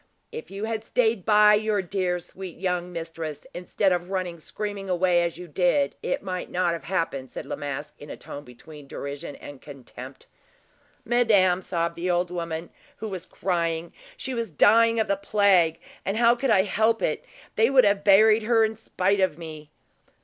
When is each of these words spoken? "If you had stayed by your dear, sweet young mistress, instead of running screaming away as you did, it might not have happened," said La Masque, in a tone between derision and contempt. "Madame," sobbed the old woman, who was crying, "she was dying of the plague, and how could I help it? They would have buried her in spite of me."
"If 0.31 0.49
you 0.49 0.63
had 0.63 0.83
stayed 0.83 1.25
by 1.25 1.53
your 1.53 1.83
dear, 1.83 2.17
sweet 2.17 2.57
young 2.57 2.91
mistress, 2.91 3.45
instead 3.53 3.91
of 3.91 4.09
running 4.09 4.39
screaming 4.39 4.89
away 4.89 5.21
as 5.21 5.37
you 5.37 5.47
did, 5.47 5.93
it 6.01 6.23
might 6.23 6.49
not 6.49 6.73
have 6.73 6.85
happened," 6.85 7.29
said 7.29 7.45
La 7.45 7.55
Masque, 7.55 7.93
in 7.99 8.09
a 8.09 8.17
tone 8.17 8.43
between 8.43 8.87
derision 8.87 9.35
and 9.35 9.61
contempt. 9.61 10.25
"Madame," 11.05 11.61
sobbed 11.61 11.95
the 11.95 12.09
old 12.09 12.31
woman, 12.31 12.71
who 12.97 13.09
was 13.09 13.27
crying, 13.27 13.93
"she 14.17 14.33
was 14.33 14.49
dying 14.49 14.99
of 14.99 15.07
the 15.07 15.15
plague, 15.15 15.79
and 16.03 16.17
how 16.17 16.33
could 16.33 16.49
I 16.49 16.63
help 16.63 17.03
it? 17.03 17.23
They 17.55 17.69
would 17.69 17.83
have 17.85 18.03
buried 18.03 18.41
her 18.41 18.65
in 18.65 18.75
spite 18.77 19.19
of 19.19 19.37
me." 19.37 19.69